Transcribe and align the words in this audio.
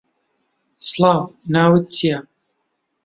سڵاو، 0.87 1.21
ناوت 1.53 1.85
چییە؟ 1.95 2.17